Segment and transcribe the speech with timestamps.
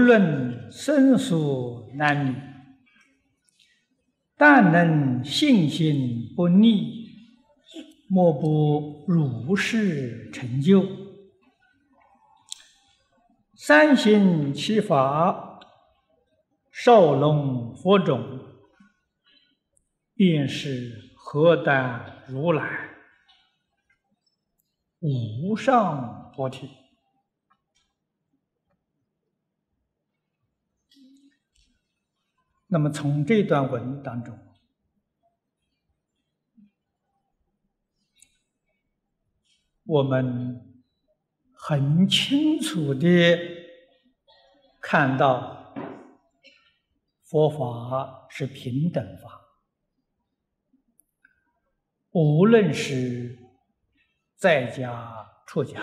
[0.00, 1.36] 无论生死
[1.94, 2.34] 男女，
[4.34, 7.10] 但能信心不逆，
[8.08, 10.86] 莫不如是成就。
[13.54, 15.60] 三行七法，
[16.72, 18.40] 少龙佛种，
[20.14, 22.88] 便是何等如来
[25.00, 26.79] 无上菩提。
[32.70, 34.38] 那么，从这段文当中，
[39.84, 40.66] 我们。
[41.62, 43.38] 很清楚的
[44.80, 45.74] 看到，
[47.22, 49.42] 佛法是平等法，
[52.12, 53.38] 无论是
[54.36, 55.14] 在家
[55.46, 55.82] 出家，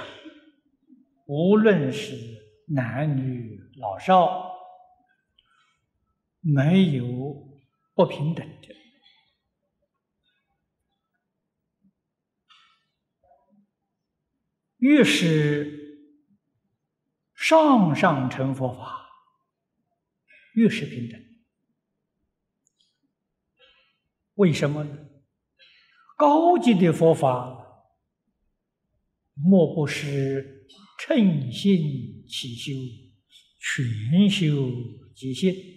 [1.28, 2.16] 无论是
[2.66, 4.47] 男女老少，
[6.54, 7.06] 没有
[7.94, 8.76] 不平等的。
[14.78, 16.00] 越是
[17.36, 19.10] 上上乘佛法，
[20.54, 21.22] 越是平等。
[24.36, 24.98] 为什么呢？
[26.16, 27.84] 高级的佛法，
[29.34, 30.68] 莫不是
[31.00, 32.72] 称心起修，
[33.60, 34.72] 全修
[35.16, 35.77] 即心，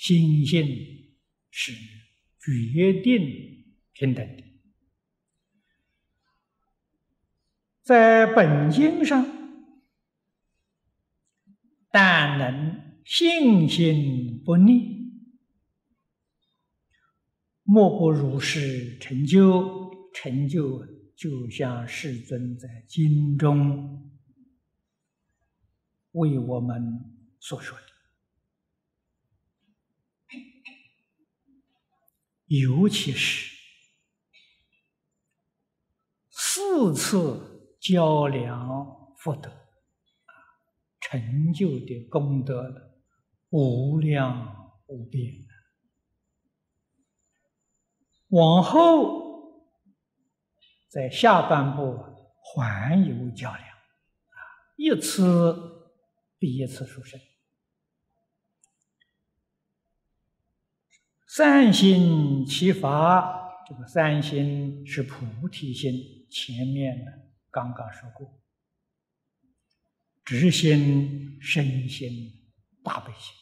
[0.00, 0.66] 心性
[1.50, 1.72] 是
[2.40, 4.42] 决定平等的。
[7.82, 9.26] 在本经上，
[11.90, 15.12] 但能信心不逆，
[17.62, 19.78] 莫不如是成就。
[20.12, 24.10] 成就就像世尊在经中
[26.10, 27.89] 为我们所说的，
[32.50, 33.56] 尤其是
[36.28, 37.48] 四次。
[37.82, 39.50] 较量福德，
[41.00, 42.92] 成就的功德
[43.48, 45.32] 无量无边。
[48.28, 49.64] 往后
[50.90, 52.04] 在下半部
[52.54, 54.38] 还有较量，啊，
[54.76, 55.56] 一次
[56.38, 57.18] 比一次殊胜。
[61.32, 67.30] 善心其法，这个善心是菩提心，前面的。
[67.52, 68.42] 刚刚说过，
[70.24, 72.50] 直心、身心、
[72.82, 73.32] 大悲心，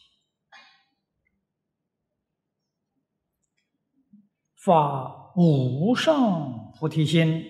[4.54, 7.43] 发无上菩提心，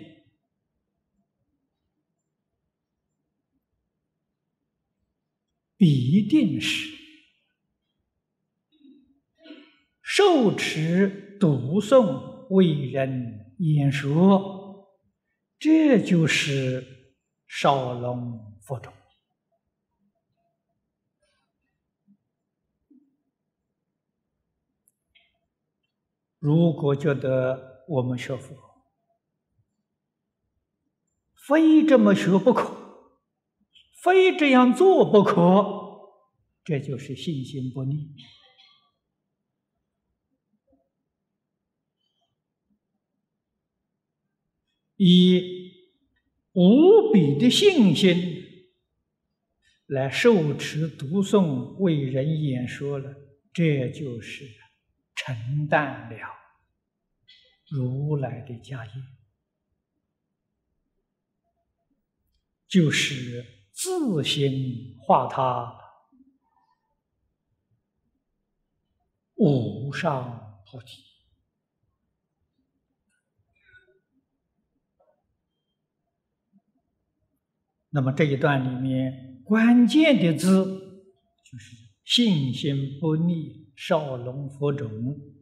[5.77, 6.97] 必定是
[10.19, 14.89] 受持读诵为人演说。
[15.61, 17.15] 这就是
[17.47, 18.93] 少龙佛种。
[26.41, 28.57] 如果觉得我们学佛
[31.47, 32.75] 非这么学不可，
[34.03, 35.65] 非这样做不可，
[36.65, 38.17] 这就是信心不立。
[44.98, 45.72] 以
[46.53, 48.69] 无比的信心
[49.86, 53.14] 来受持读诵为人演说了，
[53.53, 54.44] 这就是
[55.14, 56.19] 承担了
[57.69, 58.92] 如来的家业，
[62.66, 65.78] 就是自行化他
[69.36, 71.17] 无上菩提。
[77.91, 80.65] 那么这一段里面关键的字
[81.51, 81.75] 就是
[82.05, 84.91] “信心不逆，少龙佛种”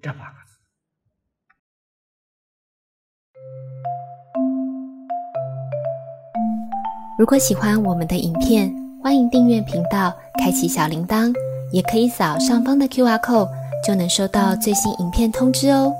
[0.00, 0.56] 这八个字。
[7.18, 8.72] 如果喜欢我们的影片，
[9.02, 11.34] 欢迎订阅频道，开启小铃铛，
[11.72, 13.50] 也可以扫上方的 Q R code，
[13.84, 15.92] 就能收到最新影片通知哦。